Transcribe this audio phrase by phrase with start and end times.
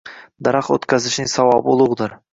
[0.47, 2.23] Daraxt o‘tqazishning savobi ulug‘dirng